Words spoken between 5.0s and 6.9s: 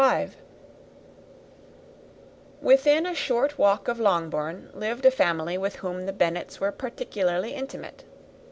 a family with whom the Bennets were